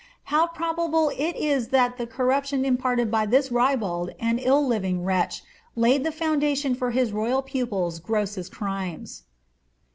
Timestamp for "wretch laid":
5.05-6.03